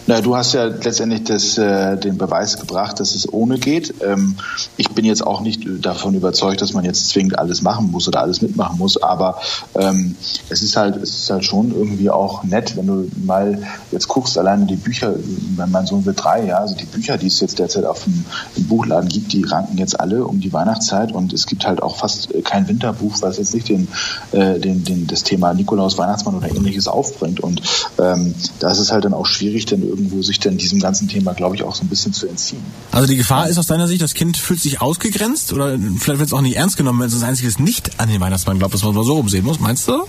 [0.08, 3.94] Na, du hast ja letztendlich das, äh, den Beweis gebracht, dass es ohne geht.
[4.04, 4.36] Ähm,
[4.76, 8.20] ich bin jetzt auch nicht davon überzeugt, dass man jetzt zwingend alles machen muss oder
[8.20, 9.40] alles mitmachen muss, aber
[9.74, 10.14] ähm,
[10.48, 14.38] es ist halt, es ist halt schon irgendwie auch nett, wenn du mal jetzt guckst,
[14.38, 15.14] alleine die Bücher,
[15.56, 18.24] mein Sohn wird drei, ja, also die Bücher, die es jetzt derzeit auf dem
[18.56, 21.96] im Buchladen gibt, die ranken jetzt alle um die Weihnachtszeit und es gibt halt auch
[21.96, 23.88] fast kein Winterbuch, was jetzt nicht den,
[24.32, 27.40] äh, den, den, das Thema Nikolaus, Weihnachtsmann oder ähnliches aufbringt.
[27.40, 27.62] Und
[27.98, 31.32] ähm, da ist es halt dann auch schwierig, dann irgendwo sich dann diesem ganzen Thema,
[31.32, 32.62] glaube ich, auch so ein bisschen zu entziehen.
[32.92, 36.28] Also die Gefahr ist aus deiner Sicht, das Kind fühlt sich ausgegrenzt oder vielleicht wird
[36.28, 38.74] es auch nicht ernst genommen, wenn es das Einzige ist, nicht an den Weihnachtsmann glaubt,
[38.74, 39.60] dass man so umsehen muss.
[39.60, 40.04] Meinst du?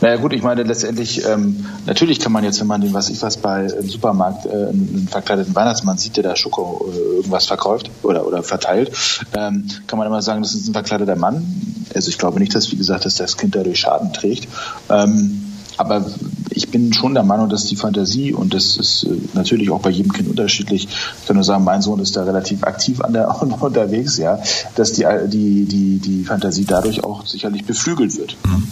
[0.00, 3.20] Naja gut, ich meine letztendlich, ähm, natürlich kann man jetzt, wenn man den, was ich
[3.22, 7.90] was bei im Supermarkt äh, einen verkleideten Weihnachtsmann sieht, der da Schoko äh, irgendwas verkauft
[8.02, 8.92] oder, oder verteilt,
[9.36, 11.46] ähm, kann man immer sagen, das ist ein verkleideter Mann.
[11.94, 14.48] Also ich glaube nicht, dass, wie gesagt, dass das Kind dadurch Schaden trägt.
[14.90, 15.42] Ähm,
[15.78, 16.04] aber
[16.56, 19.90] ich bin schon der Meinung, dass die Fantasie, und das ist äh, natürlich auch bei
[19.90, 20.88] jedem Kind unterschiedlich,
[21.20, 24.40] ich kann nur sagen, mein Sohn ist da relativ aktiv an der, unterwegs, ja,
[24.74, 28.36] dass die, die, die, die Fantasie dadurch auch sicherlich beflügelt wird.
[28.46, 28.68] Mhm.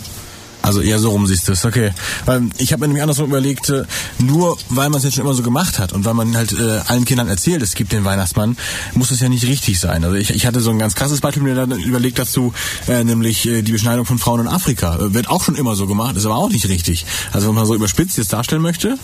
[0.64, 1.92] Also eher so rum siehst du es, okay.
[2.24, 3.84] Weil ich habe mir nämlich andersrum überlegt, äh,
[4.18, 6.80] nur weil man es jetzt schon immer so gemacht hat und weil man halt äh,
[6.86, 8.56] allen Kindern erzählt, es gibt den Weihnachtsmann,
[8.94, 10.02] muss es ja nicht richtig sein.
[10.04, 12.54] Also ich, ich hatte so ein ganz krasses Beispiel mir dann überlegt dazu,
[12.88, 14.96] äh, nämlich äh, die Beschneidung von Frauen in Afrika.
[14.96, 17.04] Äh, wird auch schon immer so gemacht, ist aber auch nicht richtig.
[17.34, 18.96] Also wenn man so überspitzt jetzt darstellen möchte,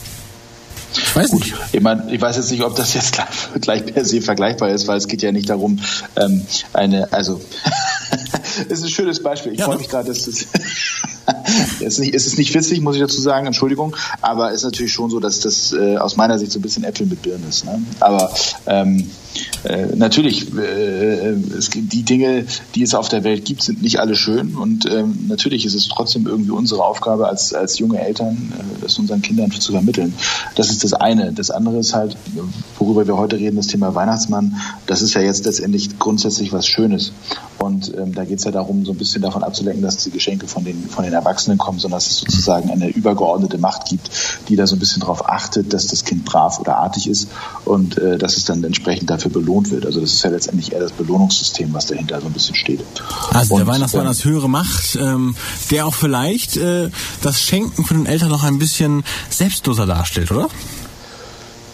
[0.92, 1.54] ich weiß Gut, nicht.
[1.72, 3.28] Ich, meine, ich weiß jetzt nicht, ob das jetzt gleich,
[3.60, 5.78] gleich per se vergleichbar ist, weil es geht ja nicht darum,
[6.16, 6.42] ähm,
[6.72, 7.40] eine, also
[8.68, 9.52] ist ein schönes Beispiel.
[9.52, 9.80] Ich ja, freue ne?
[9.80, 10.46] mich gerade, dass das
[11.80, 14.64] es, ist nicht, es ist nicht witzig, muss ich dazu sagen, Entschuldigung, aber es ist
[14.64, 17.48] natürlich schon so, dass das äh, aus meiner Sicht so ein bisschen Äpfel mit Birnen
[17.48, 17.64] ist.
[17.64, 17.82] Ne?
[18.00, 18.32] Aber
[18.66, 19.10] ähm,
[19.64, 24.00] äh, natürlich, äh, es gibt die Dinge, die es auf der Welt gibt, sind nicht
[24.00, 28.52] alle schön und ähm, natürlich ist es trotzdem irgendwie unsere Aufgabe als, als junge Eltern,
[28.58, 30.14] äh, das unseren Kindern zu vermitteln.
[30.56, 31.32] Das ist das eine.
[31.32, 32.16] Das andere ist halt,
[32.78, 34.56] worüber wir heute reden, das Thema Weihnachtsmann.
[34.86, 37.12] Das ist ja jetzt letztendlich grundsätzlich was Schönes.
[37.58, 40.46] Und ähm, da geht es ja darum, so ein bisschen davon abzulenken, dass die Geschenke
[40.46, 44.10] von den, von den Erwachsenen kommen, sondern dass es sozusagen eine übergeordnete Macht gibt,
[44.48, 47.28] die da so ein bisschen darauf achtet, dass das Kind brav oder artig ist
[47.64, 49.86] und äh, dass es dann entsprechend dafür belohnt wird.
[49.86, 52.80] Also das ist ja letztendlich eher das Belohnungssystem, was dahinter so ein bisschen steht.
[53.32, 55.34] Also und, der Weihnachtsmann ähm, als höhere Macht, ähm,
[55.70, 56.90] der auch vielleicht äh,
[57.22, 60.48] das Schenken von den Eltern noch ein bisschen selbstloser darstellt, oder?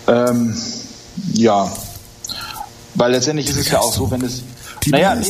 [0.08, 0.54] Ähm,
[1.32, 1.70] ja,
[2.96, 4.42] weil letztendlich ist es ja auch so, wenn es
[4.84, 5.26] die naja, nee,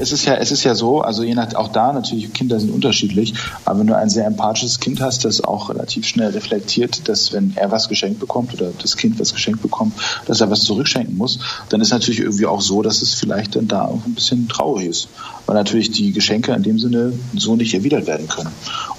[0.00, 2.70] es ist ja, es ist ja so, also je nach, auch da natürlich, Kinder sind
[2.70, 3.34] unterschiedlich,
[3.64, 7.52] aber wenn du ein sehr empathisches Kind hast, das auch relativ schnell reflektiert, dass wenn
[7.56, 9.94] er was geschenkt bekommt oder das Kind was geschenkt bekommt,
[10.26, 13.68] dass er was zurückschenken muss, dann ist natürlich irgendwie auch so, dass es vielleicht dann
[13.68, 15.08] da auch ein bisschen traurig ist,
[15.48, 18.50] weil natürlich die Geschenke in dem Sinne so nicht erwidert werden können.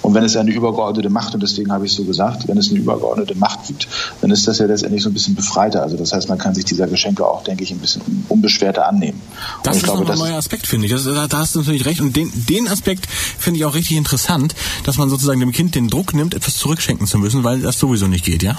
[0.02, 2.80] Und wenn es eine übergeordnete Macht, und deswegen habe ich so gesagt, wenn es eine
[2.80, 3.86] übergeordnete Macht gibt,
[4.20, 5.80] dann ist das ja letztendlich so ein bisschen befreiter.
[5.80, 9.20] Also das heißt, man kann sich dieser Geschenke auch, denke ich, ein bisschen unbeschwerter annehmen.
[9.62, 10.92] Das ist glaube, ein neuer Aspekt, finde ich.
[10.92, 12.00] Das, da, da hast du natürlich recht.
[12.00, 15.86] Und den, den Aspekt finde ich auch richtig interessant, dass man sozusagen dem Kind den
[15.86, 18.58] Druck nimmt, etwas zurückschenken zu müssen, weil das sowieso nicht geht, ja?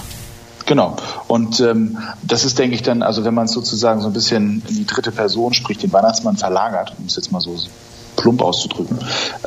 [0.66, 0.96] Genau.
[1.28, 4.62] Und ähm, das ist, denke ich, dann, also wenn man es sozusagen so ein bisschen
[4.68, 7.56] in die dritte Person, sprich den Weihnachtsmann verlagert, um es jetzt mal so
[8.22, 8.98] plump auszudrücken,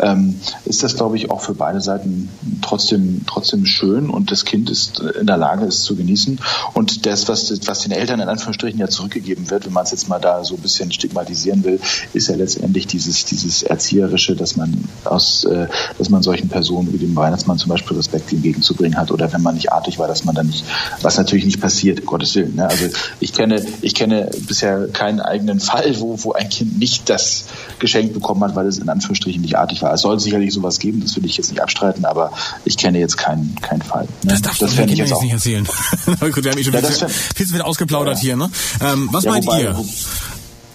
[0.01, 2.29] ähm, ist das, glaube ich, auch für beide Seiten
[2.61, 6.39] trotzdem, trotzdem schön und das Kind ist in der Lage, es zu genießen.
[6.73, 10.09] Und das, was, was den Eltern in Anführungsstrichen ja zurückgegeben wird, wenn man es jetzt
[10.09, 11.79] mal da so ein bisschen stigmatisieren will,
[12.13, 16.97] ist ja letztendlich dieses, dieses Erzieherische, dass man aus, äh, dass man solchen Personen wie
[16.97, 20.35] dem Weihnachtsmann zum Beispiel Respekt entgegenzubringen hat oder wenn man nicht artig war, dass man
[20.35, 20.65] dann nicht,
[21.01, 22.55] was natürlich nicht passiert, Gottes Willen.
[22.55, 22.67] Ne?
[22.67, 22.87] Also
[23.21, 27.45] ich kenne, ich kenne bisher keinen eigenen Fall, wo, wo ein Kind nicht das
[27.79, 29.93] Geschenk bekommen hat, weil es in Anführungsstrichen nicht artig war.
[29.93, 32.31] Es soll sicherlich sowas geben, das will ich jetzt nicht abstreiten, aber
[32.65, 34.03] ich kenne jetzt keinen, keinen Fall.
[34.23, 34.31] Ne?
[34.31, 35.65] Das darfst das ich jetzt nicht erzählen.
[36.19, 38.21] Gut, wir haben eh schon Ja, viel, viel zu viel ausgeplaudert Ja.
[38.21, 38.35] hier.
[38.37, 38.49] Ne?
[38.81, 39.85] Ähm, was Ja, meint wobei- ihr?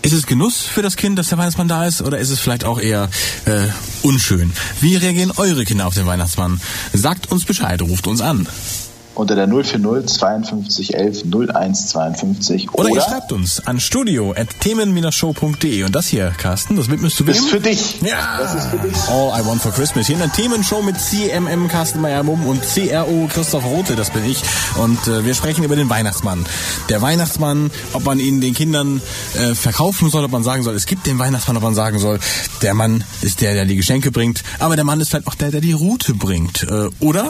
[0.03, 2.65] Ist es Genuss für das Kind, dass der Weihnachtsmann da ist, oder ist es vielleicht
[2.65, 3.11] auch eher
[3.45, 3.67] äh,
[4.03, 4.51] unschön?
[4.81, 6.59] Wie reagieren eure Kinder auf den Weihnachtsmann?
[6.95, 8.47] Sagt uns Bescheid, ruft uns an.
[9.21, 15.83] Unter der 040 52 11 01 52 Oder, oder, ihr schreibt uns an studio.themen-show.de.
[15.85, 17.35] Und das hier, Carsten, das widmest du wem?
[17.35, 18.01] ist für dich.
[18.01, 18.97] Ja, Das ist für dich.
[19.09, 20.07] All I Want for Christmas.
[20.07, 24.41] Hier in der Themenshow mit CMM Carsten Meyer-Mumm und CRO Christoph Rote, das bin ich.
[24.77, 26.47] Und äh, wir sprechen über den Weihnachtsmann.
[26.89, 29.03] Der Weihnachtsmann, ob man ihn den Kindern
[29.35, 32.21] äh, verkaufen soll, ob man sagen soll, es gibt den Weihnachtsmann, ob man sagen soll,
[32.63, 35.51] der Mann ist der, der die Geschenke bringt, aber der Mann ist vielleicht auch der,
[35.51, 36.63] der die Route bringt.
[36.63, 37.29] Äh, oder?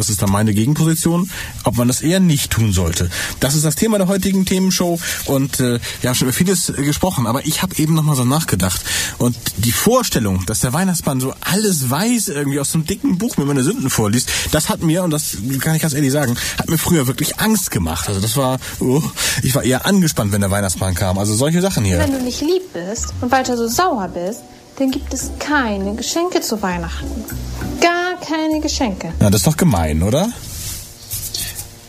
[0.00, 1.30] Das ist dann meine Gegenposition,
[1.64, 3.10] ob man das eher nicht tun sollte.
[3.38, 6.72] Das ist das Thema der heutigen Themenshow und äh, wir haben schon über vieles äh,
[6.84, 8.82] gesprochen, aber ich habe eben nochmal so nachgedacht
[9.18, 13.36] und die Vorstellung, dass der Weihnachtsmann so alles weiß, irgendwie aus so einem dicken Buch
[13.36, 16.70] mir meine Sünden vorliest, das hat mir, und das kann ich ganz ehrlich sagen, hat
[16.70, 18.08] mir früher wirklich Angst gemacht.
[18.08, 19.02] Also das war, oh,
[19.42, 21.18] ich war eher angespannt, wenn der Weihnachtsmann kam.
[21.18, 21.98] Also solche Sachen hier.
[21.98, 24.40] Wenn du nicht lieb bist und weiter so sauer bist,
[24.78, 27.22] dann gibt es keine Geschenke zu Weihnachten.
[27.82, 29.12] Gar keine Geschenke.
[29.20, 30.28] Na, das ist doch gemein, oder?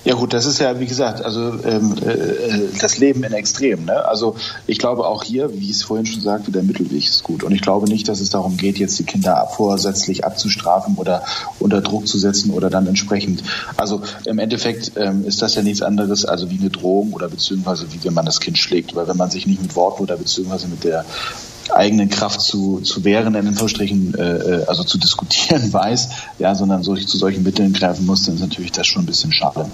[0.03, 3.85] Ja gut, das ist ja, wie gesagt, also ähm, äh, das Leben in Extrem.
[3.85, 4.03] Ne?
[4.03, 7.43] Also ich glaube auch hier, wie ich es vorhin schon sagte, der Mittelweg ist gut.
[7.43, 11.23] Und ich glaube nicht, dass es darum geht, jetzt die Kinder vorsätzlich abzustrafen oder
[11.59, 13.43] unter Druck zu setzen oder dann entsprechend.
[13.77, 17.85] Also im Endeffekt ähm, ist das ja nichts anderes, also wie eine Drohung oder beziehungsweise
[17.93, 18.95] wie wenn man das Kind schlägt.
[18.95, 21.05] Weil wenn man sich nicht mit Worten oder beziehungsweise mit der
[21.75, 26.83] eigenen Kraft zu, zu wehren, in Anführungsstrichen, äh, äh, also zu diskutieren weiß, ja, sondern
[26.83, 29.65] solch, zu solchen Mitteln greifen muss, dann ist natürlich das schon ein bisschen schade.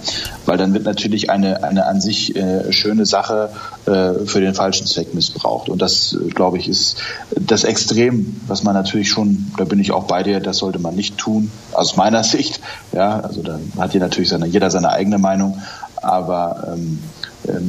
[0.45, 3.49] Weil dann wird natürlich eine, eine an sich äh, schöne Sache
[3.85, 5.69] äh, für den falschen Zweck missbraucht.
[5.69, 6.97] Und das, äh, glaube ich, ist
[7.39, 10.95] das Extrem, was man natürlich schon, da bin ich auch bei dir, das sollte man
[10.95, 12.59] nicht tun, aus meiner Sicht.
[12.93, 15.61] Ja, also da hat hier natürlich seine, jeder seine eigene Meinung,
[16.01, 16.99] aber ähm,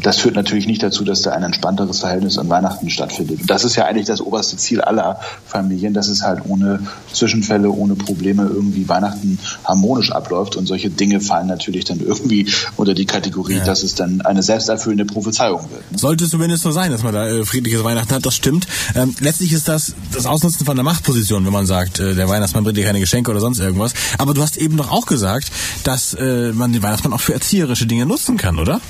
[0.00, 3.40] das führt natürlich nicht dazu, dass da ein entspannteres Verhältnis an Weihnachten stattfindet.
[3.40, 6.80] Und das ist ja eigentlich das oberste Ziel aller Familien, dass es halt ohne
[7.12, 10.56] Zwischenfälle, ohne Probleme irgendwie Weihnachten harmonisch abläuft.
[10.56, 13.64] Und solche Dinge fallen natürlich dann irgendwie unter die Kategorie, Ja.
[13.64, 15.92] dass es dann eine selbsterfüllende Prophezeiung wird.
[15.92, 15.98] ne?
[15.98, 18.66] Sollte es zumindest so sein, dass man da äh, friedliches Weihnachten hat, das stimmt.
[18.94, 22.64] Ähm, letztlich ist das das Ausnutzen von der Machtposition, wenn man sagt, äh, der Weihnachtsmann
[22.64, 23.92] bringt dir keine Geschenke oder sonst irgendwas.
[24.18, 25.50] Aber du hast eben doch auch gesagt,
[25.84, 28.80] dass äh, man den Weihnachtsmann auch für erzieherische Dinge nutzen kann, oder?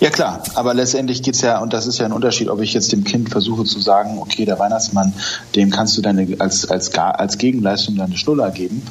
[0.00, 2.92] Ja klar, aber letztendlich geht's ja, und das ist ja ein Unterschied, ob ich jetzt
[2.92, 5.12] dem Kind versuche zu sagen, okay, der Weihnachtsmann,
[5.54, 8.82] dem kannst du deine als, als, als Gegenleistung deine Schnuller geben,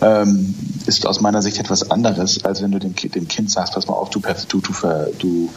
[0.00, 0.54] ähm,
[0.86, 3.94] ist aus meiner Sicht etwas anderes, als wenn du dem, dem Kind sagst, pass mal
[3.94, 4.60] auf, du, du,
[5.18, 5.48] du,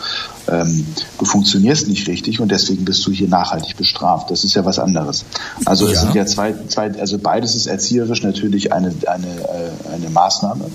[0.47, 0.85] ähm,
[1.19, 4.31] du funktionierst nicht richtig und deswegen bist du hier nachhaltig bestraft.
[4.31, 5.25] Das ist ja was anderes.
[5.65, 6.01] Also es Ja.
[6.01, 10.65] sind ja zwei, zwei, also beides ist erzieherisch natürlich eine, eine, äh, eine Maßnahme.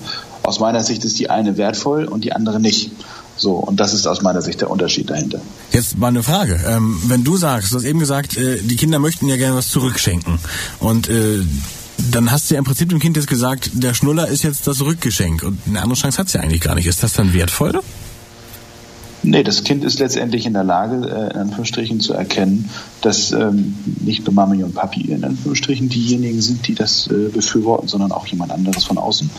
[0.43, 2.91] Aus meiner Sicht ist die eine wertvoll und die andere nicht.
[3.39, 5.39] So, und das ist aus meiner Sicht der Unterschied dahinter.
[5.71, 6.59] Jetzt mal eine Frage.
[6.67, 9.69] Ähm, wenn du sagst, du hast eben gesagt, äh, die Kinder möchten ja gerne was
[9.69, 10.39] zurückschenken.
[10.79, 11.39] Und äh,
[12.11, 14.81] dann hast du ja im Prinzip dem Kind jetzt gesagt, der Schnuller ist jetzt das
[14.81, 15.43] Rückgeschenk.
[15.43, 16.85] Und eine andere Chance hat's ja eigentlich gar nicht.
[16.85, 17.79] Ist das dann wertvoll?
[19.21, 22.69] Nee, das Kind ist letztendlich in der Lage, äh, in Anführungsstrichen zu erkennen,
[23.01, 27.87] dass ähm, nicht nur Mami und Papi in Anführungsstrichen diejenigen sind, die das äh, befürworten,
[27.87, 29.29] sondern auch jemand anderes von außen.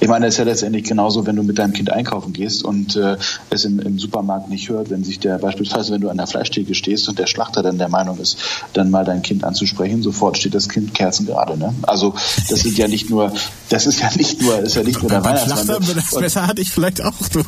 [0.00, 2.96] Ich meine, es ist ja letztendlich genauso, wenn du mit deinem Kind einkaufen gehst und
[2.96, 3.16] äh,
[3.50, 6.74] es im, im Supermarkt nicht hört, wenn sich der beispielsweise, wenn du an der Fleischtheke
[6.74, 8.38] stehst und der Schlachter dann der Meinung ist,
[8.72, 11.58] dann mal dein Kind anzusprechen, sofort steht das Kind kerzengerade.
[11.58, 11.74] Ne?
[11.82, 12.14] Also
[12.48, 13.32] das sind ja nicht nur,
[13.68, 15.82] das ist ja nicht nur, ist ja nicht nur der Weihnachtsmann.
[15.82, 17.12] Schlachter, das hatte ich vielleicht auch.
[17.32, 17.42] Du.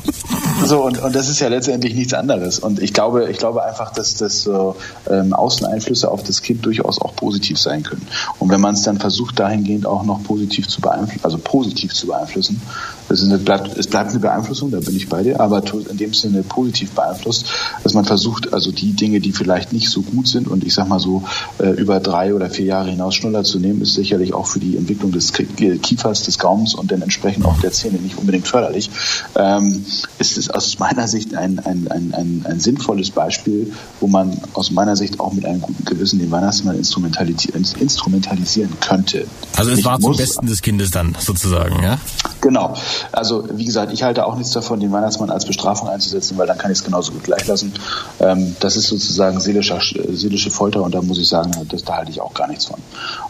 [0.67, 2.59] so, und, und das ist ja letztendlich nichts anderes.
[2.59, 4.77] Und ich glaube, ich glaube einfach, dass das so,
[5.11, 5.33] ähm,
[5.63, 8.07] Außeneinflüsse auf das Kind durchaus auch positiv sein können.
[8.39, 12.09] Und wenn man es dann versucht, dahingehend auch noch positiv zu beeinflussen, also positiv zu
[12.09, 12.61] beeinflussen,
[13.09, 15.97] Es, ist eine, bleibt, es bleibt eine Beeinflussung, da bin ich bei dir, aber in
[15.97, 17.47] dem Sinne positiv beeinflusst,
[17.83, 20.89] dass man versucht, also die Dinge, die vielleicht nicht so gut sind und ich sag
[20.89, 21.25] mal so
[21.59, 24.77] äh, über drei oder vier Jahre hinaus schnuller zu nehmen, ist sicherlich auch für die
[24.77, 28.91] Entwicklung des Kiefers, des Gaums und dann entsprechend auch der Zähne nicht unbedingt förderlich.
[29.37, 29.85] Ähm,
[30.19, 34.71] ist es aus meiner Sicht ein, ein, ein, ein, ein sinnvolles Beispiel, wo man aus
[34.71, 39.27] meiner Sicht auch mit einem guten Gewissen den Weihnachtsmann instrumentalisieren, instrumentalisieren könnte.
[39.57, 41.99] Also es war zum Besten des Kindes dann sozusagen, ja?
[42.41, 42.75] Genau.
[43.13, 46.59] Also wie gesagt, ich halte auch nichts davon, den Weihnachtsmann als Bestrafung einzusetzen, weil dann
[46.59, 47.73] kann ich es genauso gut gleich lassen.
[48.21, 49.79] Ähm, das ist sozusagen seelische,
[50.11, 52.79] seelische Folter und da muss ich sagen, das, da halte ich auch gar nichts von.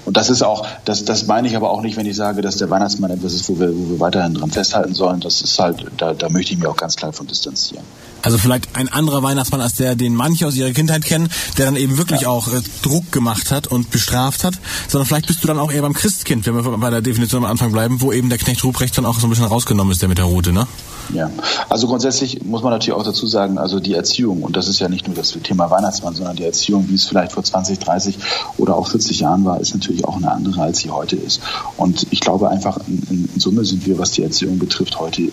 [0.05, 2.57] Und das ist auch, das, das meine ich aber auch nicht, wenn ich sage, dass
[2.57, 5.21] der Weihnachtsmann etwas ist, wo wir, wo wir weiterhin dran festhalten sollen.
[5.21, 7.85] Das ist halt, da, da möchte ich mich auch ganz klar von distanzieren.
[8.23, 11.77] Also vielleicht ein anderer Weihnachtsmann als der, den manche aus ihrer Kindheit kennen, der dann
[11.77, 12.29] eben wirklich ja.
[12.29, 14.55] auch äh, Druck gemacht hat und bestraft hat,
[14.89, 17.51] sondern vielleicht bist du dann auch eher beim Christkind, wenn wir bei der Definition am
[17.51, 20.09] Anfang bleiben, wo eben der Knecht Ruprecht dann auch so ein bisschen rausgenommen ist, der
[20.09, 20.67] mit der Route, ne?
[21.13, 21.31] Ja,
[21.69, 24.89] also grundsätzlich muss man natürlich auch dazu sagen, also die Erziehung, und das ist ja
[24.89, 28.19] nicht nur das Thema Weihnachtsmann, sondern die Erziehung, wie es vielleicht vor 20, 30
[28.57, 31.41] oder auch 40 Jahren war, ist natürlich auch eine andere, als sie heute ist.
[31.77, 35.31] Und ich glaube einfach, in, in Summe sind wir, was die Erziehung betrifft, heute äh,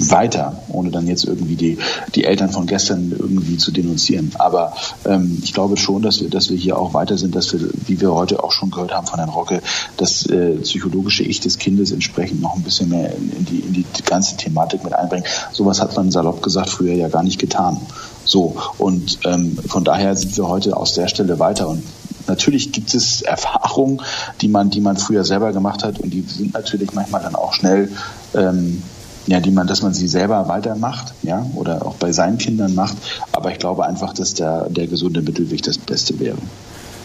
[0.00, 1.78] weiter, ohne dann jetzt irgendwie die,
[2.14, 4.32] die Eltern von gestern irgendwie zu denunzieren.
[4.38, 7.60] Aber ähm, ich glaube schon, dass wir, dass wir hier auch weiter sind, dass wir,
[7.86, 9.62] wie wir heute auch schon gehört haben von Herrn Rocke,
[9.96, 13.72] das äh, psychologische Ich des Kindes entsprechend noch ein bisschen mehr in, in, die, in
[13.72, 15.24] die ganze Thematik mit einbringen.
[15.52, 17.78] Sowas hat man salopp gesagt früher ja gar nicht getan.
[18.24, 21.82] So, und ähm, von daher sind wir heute aus der Stelle weiter und
[22.28, 24.02] Natürlich gibt es Erfahrungen,
[24.42, 27.54] die man, die man früher selber gemacht hat und die sind natürlich manchmal dann auch
[27.54, 27.90] schnell
[28.34, 28.82] ähm,
[29.28, 32.96] ja, die man, dass man sie selber weitermacht, ja, oder auch bei seinen Kindern macht.
[33.32, 36.38] Aber ich glaube einfach, dass der, der gesunde Mittelweg das Beste wäre.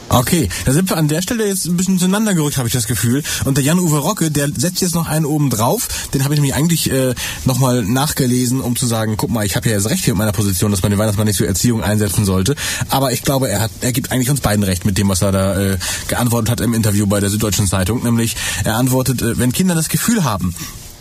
[0.09, 2.87] Okay, da sind wir an der Stelle jetzt ein bisschen zueinander gerückt, habe ich das
[2.87, 3.23] Gefühl.
[3.45, 5.87] Und der Jan-Uwe Rocke, der setzt jetzt noch einen oben drauf.
[6.13, 9.67] Den habe ich nämlich eigentlich äh, nochmal nachgelesen, um zu sagen, guck mal, ich habe
[9.69, 12.25] ja jetzt recht hier mit meiner Position, dass man den Weihnachtsmann nicht für Erziehung einsetzen
[12.25, 12.55] sollte.
[12.89, 15.31] Aber ich glaube, er hat, er gibt eigentlich uns beiden recht mit dem, was er
[15.31, 18.03] da äh, geantwortet hat im Interview bei der Süddeutschen Zeitung.
[18.03, 20.53] Nämlich, er antwortet, äh, wenn Kinder das Gefühl haben,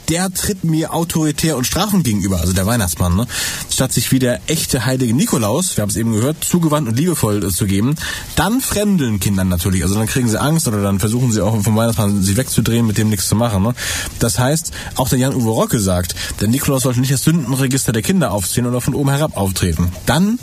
[0.08, 3.26] der tritt mir autoritär und strafend gegenüber, also der Weihnachtsmann, ne?
[3.70, 7.44] statt sich wie der echte heilige Nikolaus, wir haben es eben gehört, zugewandt und liebevoll
[7.44, 7.94] äh, zu geben,
[8.36, 11.76] dann fremdeln Kindern natürlich, also dann kriegen sie Angst oder dann versuchen sie auch vom
[11.76, 13.62] Weihnachtsmann sie wegzudrehen, mit dem nichts zu machen.
[13.62, 13.74] Ne?
[14.18, 18.32] Das heißt, auch der Jan-Uwe Rocke sagt, der Nikolaus sollte nicht das Sündenregister der Kinder
[18.32, 19.92] aufziehen oder von oben herab auftreten.
[20.06, 20.38] Dann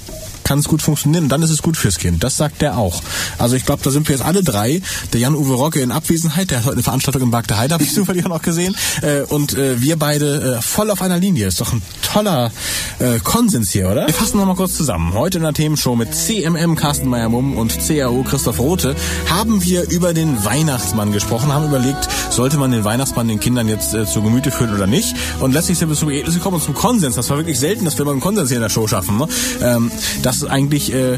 [0.49, 2.23] kann es gut funktionieren und dann ist es gut fürs Kind.
[2.23, 3.03] Das sagt der auch.
[3.37, 4.81] Also ich glaube, da sind wir jetzt alle drei.
[5.13, 7.83] Der Jan-Uwe Rocke in Abwesenheit, der hat heute eine Veranstaltung im Park der Heide, habe
[7.83, 8.75] ich zufällig auch noch gesehen.
[9.03, 11.45] Äh, und äh, wir beide äh, voll auf einer Linie.
[11.45, 12.51] Ist doch ein toller
[12.97, 14.07] äh, Konsens hier, oder?
[14.07, 15.13] Wir fassen nochmal kurz zusammen.
[15.13, 18.95] Heute in der Themenshow mit CMM Carsten Meyer-Mumm und CAO Christoph Rote
[19.29, 23.93] haben wir über den Weihnachtsmann gesprochen, haben überlegt, sollte man den Weihnachtsmann den Kindern jetzt
[23.93, 25.15] äh, zu Gemüte führen oder nicht.
[25.41, 27.15] Und letztlich sind wir zum Ergebnis gekommen und zum Konsens.
[27.15, 29.15] Das war wirklich selten, dass wir mal einen Konsens hier in der Show schaffen.
[29.15, 29.27] Ne?
[29.61, 29.91] Ähm,
[30.23, 31.17] dass eigentlich äh,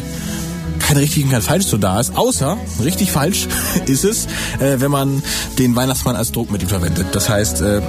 [0.80, 3.48] kein richtig und kein falsch so da ist, außer richtig falsch
[3.86, 4.26] ist es,
[4.60, 5.24] äh, wenn man
[5.60, 7.08] den Weihnachtsmann als Druckmittel verwendet.
[7.14, 7.82] Das heißt, äh,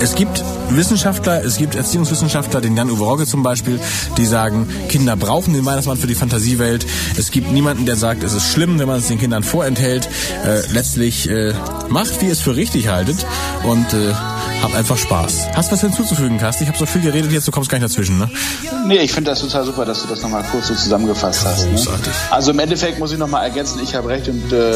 [0.00, 3.80] es gibt Wissenschaftler, es gibt Erziehungswissenschaftler, den Jan-Uwe Rogge zum Beispiel,
[4.16, 6.86] die sagen, Kinder brauchen den Weihnachtsmann für die Fantasiewelt.
[7.16, 10.08] Es gibt niemanden, der sagt, es ist schlimm, wenn man es den Kindern vorenthält.
[10.44, 11.54] Äh, letztlich äh,
[11.88, 13.26] macht, wie ihr es für richtig haltet
[13.64, 14.12] und äh,
[14.62, 15.48] habt einfach Spaß.
[15.54, 16.64] Hast du was hinzuzufügen, Carsten?
[16.64, 18.30] Ich habe so viel geredet, jetzt du kommst gar nicht dazwischen, ne?
[18.86, 21.66] Nee, ich finde das total super, dass du das nochmal kurz so zusammengefasst hast.
[21.66, 21.78] Ne?
[22.30, 24.72] Also im Endeffekt muss ich nochmal ergänzen, ich habe recht und äh,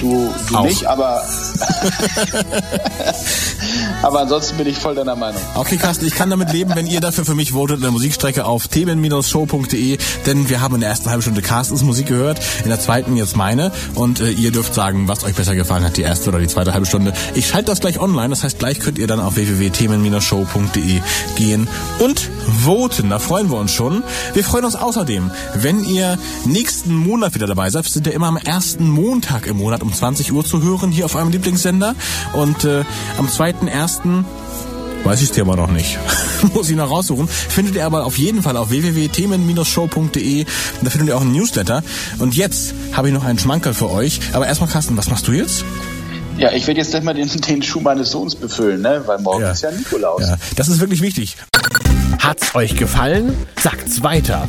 [0.00, 1.22] du, du nicht, aber
[4.02, 5.40] aber ansonsten bin ich voll deiner Meinung.
[5.54, 8.44] Okay, Carsten, ich kann damit leben, wenn ihr dafür für mich votet in der Musikstrecke
[8.44, 12.80] auf themen-show.de, denn wir haben in der ersten halben Stunde Carstens Musik gehört, in der
[12.80, 16.30] zweiten jetzt meine und äh, ihr dürft sagen, was euch besser gefallen hat, die erste
[16.30, 17.12] oder die zweite halbe Stunde.
[17.34, 21.00] Ich schalte das gleich online, das heißt, gleich könnt ihr dann auf www.themen-show.de
[21.36, 22.30] gehen und
[22.64, 23.10] voten.
[23.10, 24.02] Da freuen wir uns schon.
[24.34, 27.84] Wir freuen uns außerdem, wenn ihr nächsten Monat wieder dabei seid.
[27.84, 31.04] Wir sind ja immer am ersten Montag im Monat um 20 Uhr zu hören hier
[31.04, 31.94] auf eurem Lieblingssender
[32.32, 32.84] und äh,
[33.18, 33.28] am
[34.00, 34.24] 2.1.
[35.04, 35.98] Weiß ich dir aber noch nicht.
[36.54, 37.26] Muss ich noch raussuchen.
[37.26, 40.44] Findet ihr aber auf jeden Fall auf www.themen-show.de.
[40.82, 41.82] Da findet ihr auch einen Newsletter.
[42.18, 44.20] Und jetzt habe ich noch einen Schmankerl für euch.
[44.32, 45.64] Aber erstmal, Carsten, was machst du jetzt?
[46.38, 49.02] Ja, ich werde jetzt gleich mal den, den Schuh meines Sohns befüllen, ne?
[49.06, 49.50] weil morgen ja.
[49.50, 50.22] ist ja Nikolaus.
[50.22, 51.36] Ja, das ist wirklich wichtig.
[52.20, 53.34] Hat's euch gefallen?
[53.60, 54.48] Sagt's weiter.